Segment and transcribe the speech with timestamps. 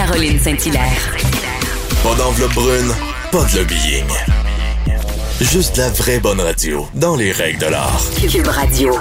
[0.00, 1.14] Caroline Saint-Hilaire.
[2.02, 2.90] Pas d'enveloppe brune,
[3.30, 4.06] pas de lobbying.
[5.42, 8.00] Juste la vraie bonne radio, dans les règles de l'art.
[8.18, 8.94] Cube Radio.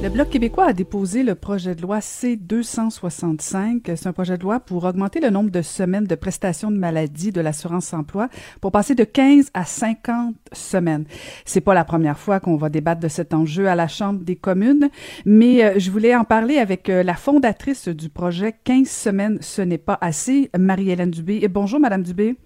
[0.00, 3.96] Le Bloc québécois a déposé le projet de loi C-265.
[3.96, 7.32] C'est un projet de loi pour augmenter le nombre de semaines de prestations de maladie
[7.32, 8.28] de l'assurance-emploi
[8.60, 11.04] pour passer de 15 à 50 semaines.
[11.44, 14.36] C'est pas la première fois qu'on va débattre de cet enjeu à la Chambre des
[14.36, 14.88] communes,
[15.26, 19.62] mais euh, je voulais en parler avec euh, la fondatrice du projet 15 semaines, ce
[19.62, 21.40] n'est pas assez, Marie-Hélène Dubé.
[21.42, 22.36] Et bonjour, Madame Dubé.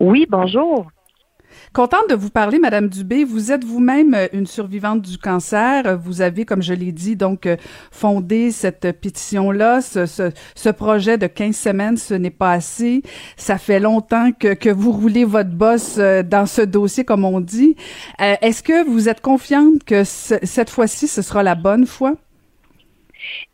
[0.00, 0.90] Oui, bonjour.
[1.72, 3.24] Contente de vous parler, Madame Dubé.
[3.24, 5.98] Vous êtes vous-même euh, une survivante du cancer.
[5.98, 7.56] Vous avez, comme je l'ai dit, donc euh,
[7.90, 13.02] fondé cette pétition-là, ce, projet de 15 semaines, ce n'est pas assez.
[13.36, 17.40] Ça fait longtemps que, que vous roulez votre bosse euh, dans ce dossier, comme on
[17.40, 17.76] dit.
[18.18, 22.14] Est-ce que vous êtes confiante que cette fois-ci, ce sera la bonne fois?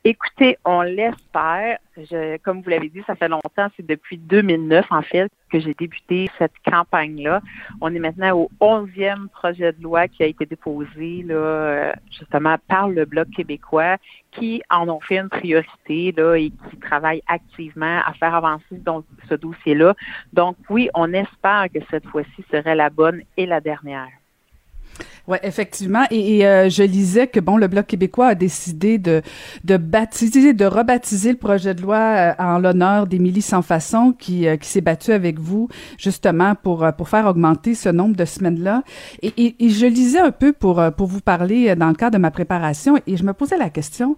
[0.04, 1.78] Écoutez, on l'espère.
[2.42, 6.28] comme vous l'avez dit, ça fait longtemps, c'est depuis 2009 en fait que j'ai débuté
[6.36, 7.40] cette campagne-là.
[7.80, 12.88] On est maintenant au 11e projet de loi qui a été déposé là, justement par
[12.88, 13.98] le Bloc québécois
[14.32, 18.82] qui en ont fait une priorité là, et qui travaille activement à faire avancer
[19.28, 19.94] ce dossier-là.
[20.32, 24.10] Donc oui, on espère que cette fois-ci serait la bonne et la dernière.
[25.26, 26.04] Oui, effectivement.
[26.10, 29.22] Et, euh, je lisais que bon, le Bloc québécois a décidé de,
[29.64, 34.46] de baptiser, de rebaptiser le projet de loi euh, en l'honneur d'Émilie Sans Façon qui,
[34.46, 38.82] euh, qui s'est battue avec vous justement pour, pour faire augmenter ce nombre de semaines-là.
[39.22, 42.20] Et, et, et, je lisais un peu pour, pour vous parler dans le cadre de
[42.20, 44.16] ma préparation et je me posais la question.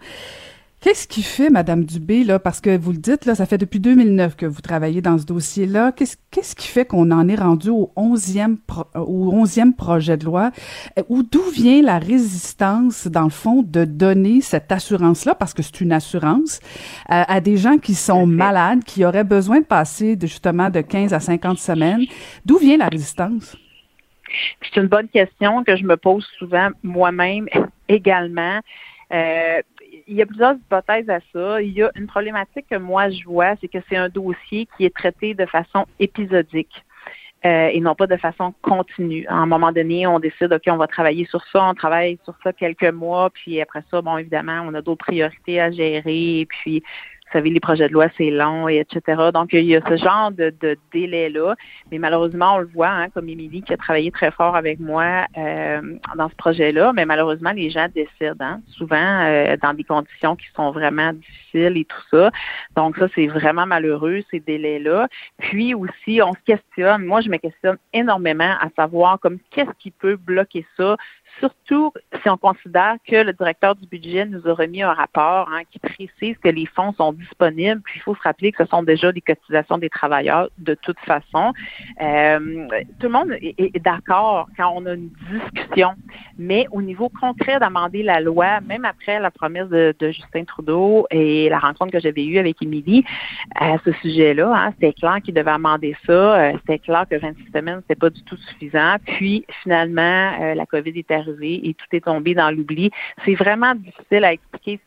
[0.86, 3.80] Qu'est-ce qui fait, Madame Dubé, là, parce que vous le dites, là, ça fait depuis
[3.80, 5.90] 2009 que vous travaillez dans ce dossier-là.
[5.90, 8.58] Qu'est-ce, qu'est-ce qui fait qu'on en est rendu au 11e,
[8.94, 10.52] au 11e projet de loi?
[10.96, 15.62] Euh, ou d'où vient la résistance, dans le fond, de donner cette assurance-là, parce que
[15.64, 16.60] c'est une assurance,
[17.10, 20.82] euh, à des gens qui sont malades, qui auraient besoin de passer de, justement de
[20.82, 22.04] 15 à 50 semaines?
[22.44, 23.56] D'où vient la résistance?
[24.62, 27.48] C'est une bonne question que je me pose souvent moi-même
[27.88, 28.60] également.
[29.12, 29.62] Euh,
[30.06, 31.60] il y a plusieurs hypothèses à ça.
[31.62, 34.84] Il y a une problématique que moi je vois, c'est que c'est un dossier qui
[34.84, 36.84] est traité de façon épisodique.
[37.44, 39.26] Euh, et non pas de façon continue.
[39.28, 42.34] À un moment donné, on décide, OK, on va travailler sur ça, on travaille sur
[42.42, 46.82] ça quelques mois, puis après ça, bon, évidemment, on a d'autres priorités à gérer, puis
[47.36, 49.30] savez, les projets de loi, c'est long, et etc.
[49.32, 51.54] Donc, il y a ce genre de, de délai-là.
[51.90, 55.26] Mais malheureusement, on le voit, hein, comme Émilie qui a travaillé très fort avec moi
[55.36, 55.80] euh,
[56.16, 60.46] dans ce projet-là, mais malheureusement, les gens décident, hein, souvent euh, dans des conditions qui
[60.54, 62.30] sont vraiment difficiles et tout ça.
[62.76, 65.08] Donc, ça, c'est vraiment malheureux, ces délais-là.
[65.38, 69.90] Puis aussi, on se questionne, moi, je me questionne énormément à savoir comme qu'est-ce qui
[69.90, 70.96] peut bloquer ça
[71.38, 71.92] surtout
[72.22, 75.78] si on considère que le directeur du budget nous a remis un rapport hein, qui
[75.78, 77.80] précise que les fonds sont disponibles.
[77.82, 80.98] Puis il faut se rappeler que ce sont déjà des cotisations des travailleurs de toute
[81.00, 81.52] façon.
[82.00, 85.90] Euh, tout le monde est, d'accord quand on a une discussion,
[86.38, 91.48] mais au niveau concret d'amender la loi, même après la promesse de, Justin Trudeau et
[91.48, 93.04] la rencontre que j'avais eue avec Émilie
[93.56, 96.12] à ce sujet-là, hein, c'était clair qu'il devait amender ça.
[96.12, 98.96] Euh, c'était clair que 26 semaines, c'était pas du tout suffisant.
[99.04, 100.92] Puis finalement, euh, la COVID
[101.28, 102.90] et tout est tombé dans l'oubli.
[103.24, 104.80] C'est vraiment difficile à expliquer.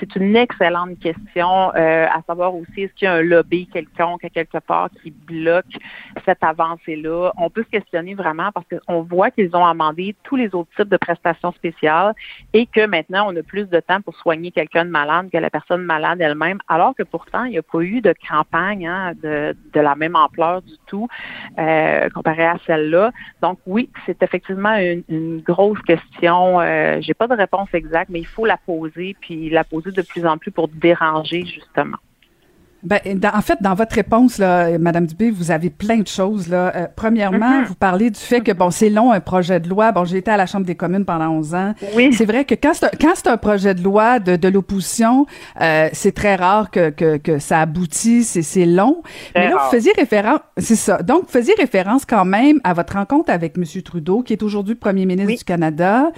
[0.00, 4.24] C'est une, excellente question euh, à savoir aussi est-ce qu'il y a un lobby quelconque
[4.24, 5.64] à quelque part qui bloque
[6.24, 7.32] cette avancée-là?
[7.36, 10.88] On peut se questionner vraiment parce qu'on voit qu'ils ont amendé tous les autres types
[10.88, 12.14] de prestations spéciales
[12.52, 15.50] et que maintenant on a plus de temps pour soigner quelqu'un de malade que la
[15.50, 19.54] personne malade elle-même, alors que pourtant il n'y a pas eu de campagne hein, de,
[19.74, 21.08] la même ampleur du tout
[21.58, 23.10] euh, comparé à celle-là.
[23.42, 26.60] Donc oui, c'est effectivement une, une grosse question.
[26.60, 30.02] Euh, j'ai pas de réponse exacte, mais il faut la poser, puis la poser de
[30.02, 31.98] plus en plus pour déranger, justement.
[32.84, 32.98] Ben,
[33.32, 36.48] en fait, dans votre réponse, là, Madame Dubé, vous avez plein de choses.
[36.48, 36.72] Là.
[36.74, 37.66] Euh, premièrement, mm-hmm.
[37.66, 39.92] vous parlez du fait que bon, c'est long un projet de loi.
[39.92, 41.74] Bon, j'ai été à la Chambre des communes pendant 11 ans.
[41.94, 42.12] Oui.
[42.12, 45.26] C'est vrai que quand c'est, quand c'est un projet de loi de, de l'opposition,
[45.60, 48.24] euh, c'est très rare que, que, que ça aboutit.
[48.24, 49.02] C'est, c'est long.
[49.36, 51.02] Mais là, vous faisiez référence, c'est ça.
[51.02, 54.74] Donc, vous faisiez référence quand même à votre rencontre avec Monsieur Trudeau, qui est aujourd'hui
[54.74, 56.10] Premier ministre du Canada.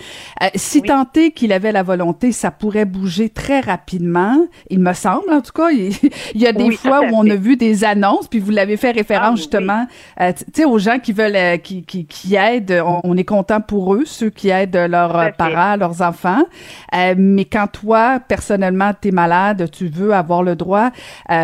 [0.43, 4.39] Euh, si tant est qu'il avait la volonté, ça pourrait bouger très rapidement.
[4.71, 5.71] Il me semble, en tout cas.
[5.71, 5.93] Il,
[6.35, 8.93] il y a des fois où on a vu des annonces, puis vous l'avez fait
[8.93, 9.87] référence ah, justement,
[10.21, 12.83] euh, tu sais, aux gens qui veulent, euh, qui, qui, qui aident.
[13.03, 16.45] On, est content pour eux, ceux qui aident leurs euh, parents, leurs enfants.
[16.93, 20.91] mais quand toi, personnellement, tu es malade, tu veux avoir le droit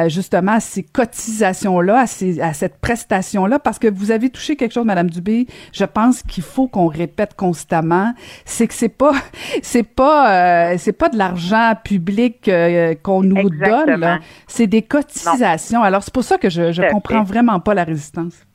[0.07, 4.73] justement à ces cotisations-là, à, ces, à cette prestation-là, parce que vous avez touché quelque
[4.73, 5.47] chose, Madame Dubé.
[5.73, 8.13] Je pense qu'il faut qu'on répète constamment,
[8.45, 9.13] c'est que c'est pas,
[9.63, 12.51] c'est pas, c'est pas de l'argent public
[13.03, 14.21] qu'on nous donne.
[14.47, 15.00] C'est des cotisations.
[15.83, 18.47] Alors, c'est pour ça que je, je comprends vraiment pas la résistance.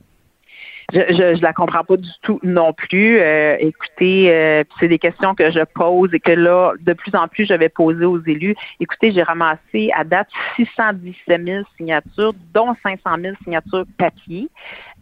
[0.94, 3.20] Je, je, la comprends pas du tout non plus.
[3.20, 7.28] Euh, écoutez, euh, c'est des questions que je pose et que là, de plus en
[7.28, 8.56] plus, je vais poser aux élus.
[8.80, 10.28] Écoutez, j'ai ramassé à date
[10.58, 14.48] 617 000 signatures, dont 500 000 signatures papier.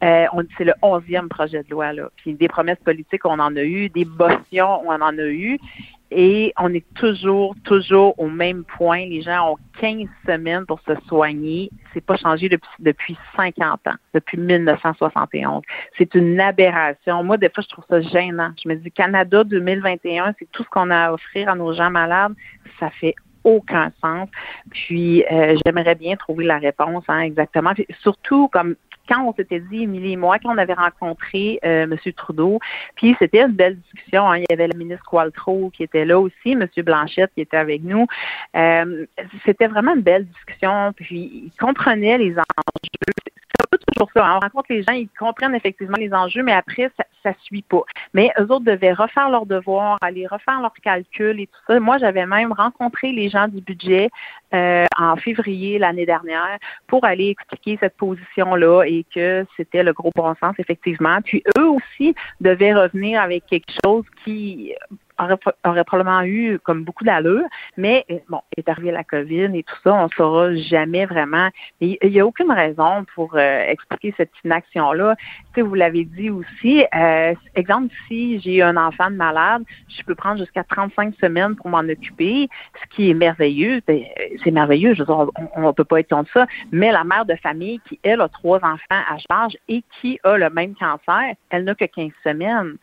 [0.04, 0.26] Euh,
[0.58, 1.92] c'est le onzième projet de loi.
[1.92, 2.10] Là.
[2.16, 5.60] Puis des promesses politiques, on en a eu, des motions, on en a eu
[6.16, 9.06] et on est toujours, toujours au même point.
[9.06, 11.70] Les gens ont 15 semaines pour se soigner.
[11.94, 15.62] C'est pas changé depuis, depuis 50 ans, depuis 1971.
[15.98, 17.24] C'est une aberration.
[17.24, 18.52] Moi, des fois, je trouve ça gênant.
[18.62, 21.90] Je me dis, Canada 2021, c'est tout ce qu'on a à offrir à nos gens
[21.90, 22.34] malades.
[22.80, 24.30] Ça fait aucun sens.
[24.70, 27.74] Puis euh, j'aimerais bien trouver la réponse, hein, exactement.
[28.02, 28.76] surtout comme
[29.08, 31.98] quand on s'était dit, Émilie et moi, quand on avait rencontré euh, M.
[32.16, 32.60] Trudeau,
[32.96, 34.30] puis c'était une belle discussion.
[34.30, 34.38] Hein.
[34.38, 36.68] il y avait le ministre Qualtrough qui était là aussi, M.
[36.78, 38.08] Blanchette qui était avec nous.
[38.56, 39.06] Euh,
[39.46, 40.94] c'était vraiment une belle discussion.
[40.96, 43.14] Puis il comprenait les enjeux
[44.00, 44.06] Hein.
[44.16, 46.92] On rencontre les gens, ils comprennent effectivement les enjeux, mais après,
[47.24, 47.84] ça ne suit pas.
[48.14, 51.80] Mais eux autres devaient refaire leurs devoirs, aller refaire leurs calculs et tout ça.
[51.80, 54.10] Moi, j'avais même rencontré les gens du budget
[54.54, 56.58] euh, en février l'année dernière
[56.88, 61.20] pour aller expliquer cette position-là et que c'était le gros bon sens, effectivement.
[61.24, 64.74] Puis eux aussi devaient revenir avec quelque chose qui
[65.20, 67.44] aurait, probablement eu comme beaucoup d'allure,
[67.78, 71.50] mais euh, bon, est arrivé la COVID et tout ça, on ne saura jamais vraiment.
[71.82, 75.16] Il n'y a aucune raison pour euh, expliquer cette inaction-là.
[75.62, 80.40] Vous l'avez dit aussi, euh, exemple, si j'ai un enfant de malade, je peux prendre
[80.40, 82.50] jusqu'à 35 semaines pour m'en occuper,
[82.82, 83.82] ce qui est merveilleux.
[83.88, 84.04] Ben,
[84.44, 87.26] c'est merveilleux, je veux dire, on ne peut pas être contre ça, mais la mère
[87.26, 91.36] de famille qui, elle, a trois enfants à charge et qui a le même cancer,
[91.50, 92.78] elle n'a que 15 semaines.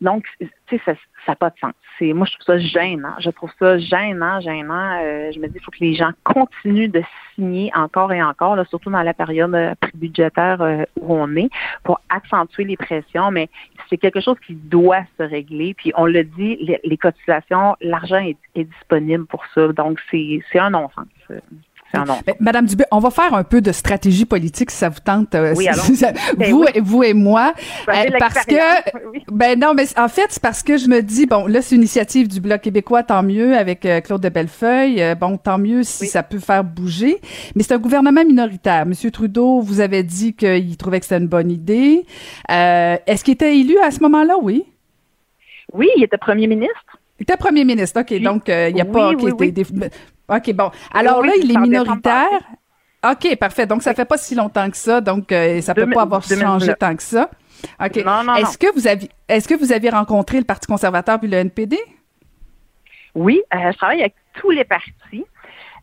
[0.00, 0.94] Donc, tu sais, ça
[1.28, 1.72] n'a pas de sens.
[2.00, 3.14] Moi, je trouve ça gênant.
[3.18, 5.00] Je trouve ça gênant, gênant.
[5.02, 7.02] Euh, je me dis, il faut que les gens continuent de
[7.34, 11.50] signer encore et encore, là, surtout dans la période euh, budgétaire euh, où on est,
[11.84, 13.30] pour accentuer les pressions.
[13.30, 13.48] Mais
[13.88, 15.74] c'est quelque chose qui doit se régler.
[15.74, 19.68] Puis on le dit, les, cotisations, l'argent est, est, disponible pour ça.
[19.72, 20.40] Donc, c'est,
[21.90, 22.22] c'est un non-sens.
[22.40, 25.34] Madame Dubé, on va faire un peu de stratégie politique si ça vous tente.
[25.34, 25.66] Euh, oui,
[26.36, 27.54] ben vous, vous et moi,
[27.88, 31.46] euh, parce que ben non, mais en fait c'est parce que je me dis bon
[31.46, 35.38] là c'est une initiative du bloc québécois, tant mieux avec euh, Claude de Bellefeuille, bon
[35.38, 37.20] tant mieux si ça peut faire bouger,
[37.54, 38.84] mais c'est un gouvernement minoritaire.
[38.86, 42.04] Monsieur Trudeau, vous avez dit qu'il trouvait que c'était une bonne idée.
[42.48, 44.64] Est-ce qu'il était élu à ce moment-là, oui?
[45.72, 46.98] Oui, il était premier ministre.
[47.18, 48.20] Il était premier ministre, OK.
[48.22, 49.12] Donc, il n'y a pas...
[50.28, 50.70] OK, bon.
[50.92, 52.40] Alors là, il est minoritaire.
[53.08, 53.66] OK, parfait.
[53.66, 55.00] Donc, ça fait pas si longtemps que ça.
[55.00, 57.30] Donc, euh, ça peut pas avoir changé tant que ça.
[57.80, 57.96] OK.
[57.96, 61.78] Est-ce que vous avez est-ce que vous avez rencontré le Parti conservateur puis le NPD?
[63.14, 65.24] Oui, euh, je travaille avec tous les partis.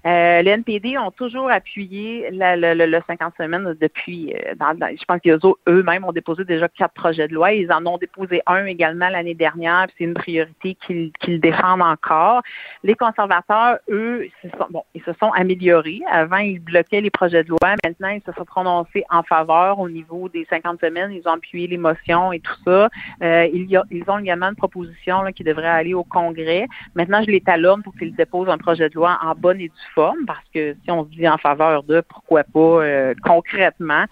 [0.06, 6.12] Euh, les NPD ont toujours appuyé le, 50 semaines depuis, euh, je pense qu'eux-mêmes ont
[6.12, 7.54] déposé déjà quatre projets de loi.
[7.54, 12.44] Ils en ont déposé un également l'année dernière, c'est une priorité qu'ils défendent encore.
[12.84, 14.28] Les conservateurs, eux,
[14.70, 16.02] bon, ils se sont améliorés.
[16.12, 17.76] Avant, ils bloquaient les projets de loi.
[17.84, 21.12] Maintenant, ils se sont prononcés en faveur au niveau des 50 semaines.
[21.12, 22.90] Ils ont appuyé les motions et tout ça.
[23.24, 26.68] Euh, ils ont également une proposition là, qui devrait aller au Congrès.
[26.94, 29.95] Maintenant, je les talonne pour qu'ils déposent un projet de loi en bonne et due
[30.28, 34.06] parce que si on se dit en faveur de, pourquoi pas euh, concrètement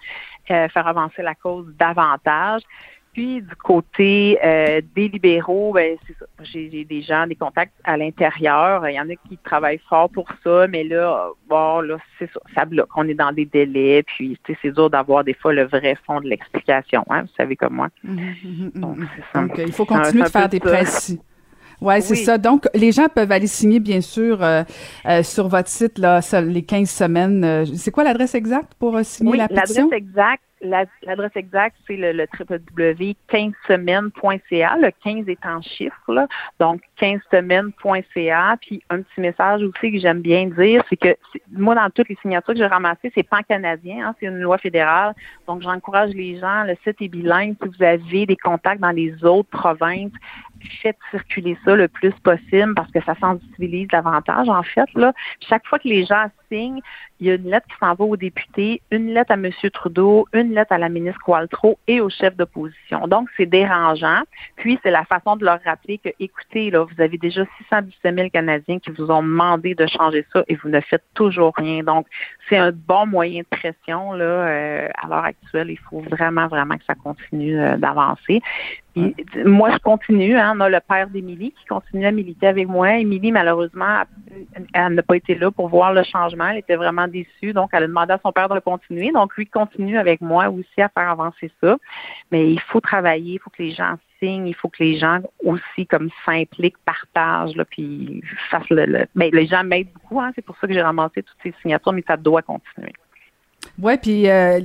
[0.50, 2.62] euh, faire avancer la cause davantage.
[3.14, 6.26] Puis du côté euh, des libéraux, ben, c'est ça.
[6.42, 8.88] J'ai des gens, des contacts à l'intérieur.
[8.88, 12.40] Il y en a qui travaillent fort pour ça, mais là, bon, là, c'est ça,
[12.56, 12.88] ça bloque.
[12.96, 16.28] On est dans des délais, puis c'est dur d'avoir des fois le vrai fond de
[16.28, 17.88] l'explication, hein, vous savez comme moi.
[18.02, 21.18] Mmh, mmh, mmh, Donc, il faut continuer de faire des pressions
[21.80, 22.38] Ouais, c'est ça.
[22.38, 24.62] Donc, les gens peuvent aller signer, bien sûr, euh,
[25.06, 27.44] euh, sur votre site, là, les 15 semaines.
[27.44, 29.84] Euh, c'est quoi l'adresse exacte pour signer la pétition?
[29.84, 30.42] l'adresse exacte,
[31.02, 34.76] l'adresse exacte, c'est le, le www.15semaines.ca.
[34.80, 36.28] Le 15 est en chiffre,
[36.58, 38.56] donc 15semaines.ca.
[38.60, 41.14] Puis un petit message aussi que j'aime bien dire, c'est que
[41.52, 45.14] moi, dans toutes les signatures que j'ai ramassées, c'est pan-canadien, hein, c'est une loi fédérale.
[45.46, 47.54] Donc, j'encourage les gens, le site est bilingue.
[47.62, 50.10] Si vous avez des contacts dans les autres provinces,
[50.82, 54.88] faites circuler ça le plus possible parce que ça sensibilise davantage, en fait.
[54.94, 55.12] Là.
[55.40, 58.82] Chaque fois que les gens il y a une lettre qui s'en va aux députés,
[58.90, 59.50] une lettre à M.
[59.72, 63.06] Trudeau, une lettre à la ministre Qualtro et au chef d'opposition.
[63.06, 64.22] Donc, c'est dérangeant.
[64.56, 68.30] Puis, c'est la façon de leur rappeler que, écoutez, là, vous avez déjà 617 000
[68.30, 71.82] Canadiens qui vous ont demandé de changer ça et vous ne faites toujours rien.
[71.82, 72.06] Donc,
[72.48, 75.70] c'est un bon moyen de pression, là, euh, à l'heure actuelle.
[75.70, 78.42] Il faut vraiment, vraiment que ça continue euh, d'avancer
[79.44, 80.36] moi, je continue.
[80.36, 82.96] Hein, on a le père d'Émilie qui continue à militer avec moi.
[82.98, 84.02] Émilie, malheureusement,
[84.72, 86.43] elle n'a pas été là pour voir le changement.
[86.48, 87.52] Elle était vraiment déçue.
[87.52, 89.12] Donc, elle a demandé à son père de le continuer.
[89.12, 91.76] Donc, lui continue avec moi aussi à faire avancer ça.
[92.30, 93.34] Mais il faut travailler.
[93.34, 94.46] Il faut que les gens signent.
[94.46, 98.86] Il faut que les gens aussi comme s'impliquent, partagent, puis fassent le.
[98.86, 99.06] le...
[99.14, 100.20] Ben, les gens m'aident beaucoup.
[100.20, 102.92] Hein, c'est pour ça que j'ai ramassé toutes ces signatures, mais ça doit continuer.
[103.82, 104.60] Ouais, puis euh,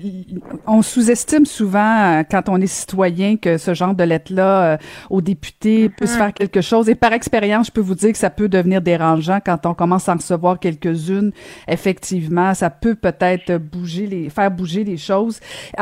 [0.68, 4.78] on sous-estime souvent euh, quand on est citoyen que ce genre de lettre-là euh,
[5.10, 6.18] aux députés peut se mm-hmm.
[6.18, 6.90] faire quelque chose.
[6.90, 10.08] Et par expérience, je peux vous dire que ça peut devenir dérangeant quand on commence
[10.08, 11.32] à en recevoir quelques-unes.
[11.68, 15.40] Effectivement, ça peut peut-être bouger les, faire bouger les choses.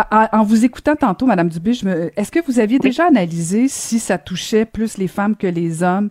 [0.09, 1.71] En, vous écoutant tantôt, Madame Dubé,
[2.15, 6.09] est-ce que vous aviez déjà analysé si ça touchait plus les femmes que les hommes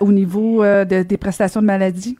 [0.00, 2.16] au niveau des prestations de maladie?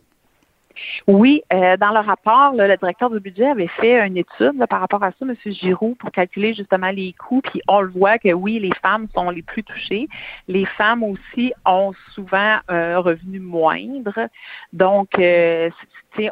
[1.07, 5.02] Oui, euh, dans le rapport, le directeur du budget avait fait une étude par rapport
[5.02, 5.35] à ça, M.
[5.47, 7.40] Giroux, pour calculer justement les coûts.
[7.43, 10.09] Puis on le voit que oui, les femmes sont les plus touchées.
[10.49, 14.28] Les femmes aussi ont souvent un revenu moindre.
[14.73, 15.71] Donc, euh,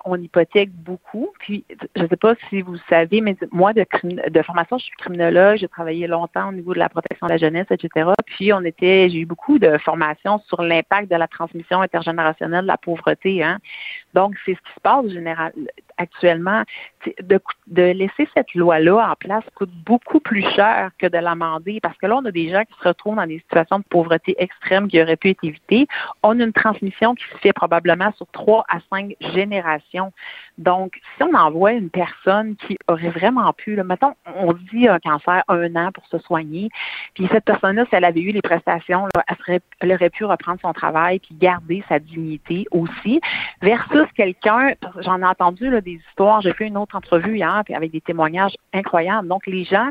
[0.05, 1.31] on hypothèque beaucoup.
[1.39, 1.65] Puis,
[1.97, 3.85] je ne sais pas si vous savez, mais moi, de,
[4.29, 7.39] de formation, je suis criminologue, j'ai travaillé longtemps au niveau de la protection de la
[7.39, 8.11] jeunesse, etc.
[8.27, 12.67] Puis, on était, j'ai eu beaucoup de formations sur l'impact de la transmission intergénérationnelle de
[12.67, 13.43] la pauvreté.
[13.43, 13.59] Hein.
[14.15, 15.53] Donc, c'est ce qui se passe général,
[15.99, 16.63] actuellement.
[17.21, 17.41] De,
[17.83, 22.17] laisser cette loi-là en place coûte beaucoup plus cher que de l'amender parce que là,
[22.17, 25.17] on a des gens qui se retrouvent dans des situations de pauvreté extrême qui auraient
[25.17, 25.87] pu être évitées.
[26.23, 30.13] On a une transmission qui se fait probablement sur trois à cinq générations.
[30.59, 35.43] Donc, si on envoie une personne qui aurait vraiment pu, mettons, on dit un cancer
[35.49, 36.69] un an pour se soigner,
[37.15, 39.09] puis cette personne-là, si elle avait eu les prestations,
[39.49, 43.21] elle, elle aurait pu reprendre son travail puis garder sa dignité aussi,
[43.61, 47.75] versus quelqu'un, j'en ai entendu là, des histoires, j'ai fait une autre entrevue hier puis
[47.75, 49.29] avec des témoignages incroyables.
[49.29, 49.91] Donc, les gens,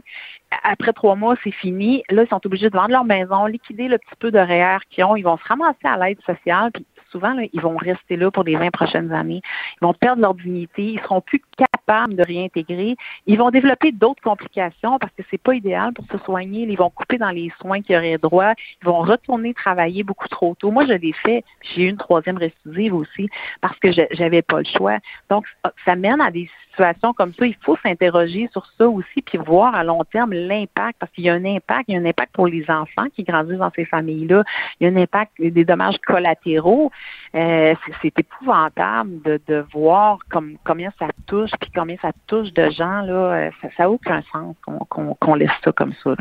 [0.64, 2.04] après trois mois, c'est fini.
[2.10, 5.04] Là, ils sont obligés de vendre leur maison, liquider le petit peu de REER qu'ils
[5.04, 5.16] ont.
[5.16, 6.72] Ils vont se ramasser à l'aide sociale.
[6.72, 9.42] Puis souvent, ils vont rester là pour les 20 prochaines années.
[9.82, 10.84] Ils vont perdre leur dignité.
[10.94, 12.96] Ils seront plus capables de réintégrer.
[13.28, 16.62] Ils vont développer d'autres complications parce que c'est pas idéal pour se soigner.
[16.62, 18.54] Ils vont couper dans les soins qu'ils auraient droit.
[18.82, 20.72] Ils vont retourner travailler beaucoup trop tôt.
[20.72, 21.44] Moi, je l'ai fait.
[21.62, 23.30] J'ai eu une troisième récidive aussi
[23.62, 24.98] parce que j'avais pas le choix.
[25.30, 25.46] Donc,
[25.86, 26.50] ça mène à des
[27.16, 27.46] comme ça.
[27.46, 31.30] Il faut s'interroger sur ça aussi puis voir à long terme l'impact parce qu'il y
[31.30, 31.86] a un impact.
[31.88, 34.44] Il y a un impact pour les enfants qui grandissent dans ces familles-là.
[34.80, 36.92] Il y a un impact des dommages collatéraux.
[37.36, 42.70] Euh, c'est épouvantable de, de voir comme, combien ça touche, puis combien ça touche de
[42.70, 43.02] gens.
[43.02, 44.56] Là, euh, ça n'a aucun sens
[44.90, 46.16] qu'on laisse ça comme ça.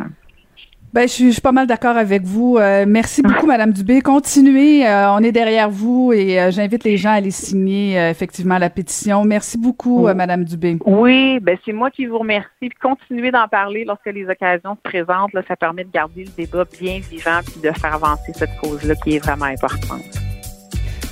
[0.92, 2.56] Ben, je suis, pas mal d'accord avec vous.
[2.58, 4.00] Euh, merci beaucoup, Madame Dubé.
[4.00, 9.24] Continuez, on est derrière vous et j'invite les gens à aller signer effectivement la pétition.
[9.24, 10.78] Merci beaucoup, Madame Dubé.
[10.84, 12.48] Oui, ben c'est moi qui vous remercie.
[12.60, 15.32] Puis continuez d'en parler lorsque les occasions se présentent.
[15.32, 18.94] Là, ça permet de garder le débat bien vivant puis de faire avancer cette cause-là
[18.96, 20.02] qui est vraiment importante.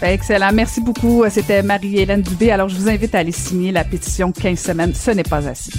[0.00, 0.50] Ben, excellent.
[0.52, 1.24] Merci beaucoup.
[1.28, 2.50] C'était Marie-Hélène Dubé.
[2.50, 4.94] Alors, je vous invite à aller signer la pétition 15 semaines.
[4.94, 5.72] Ce n'est pas assez.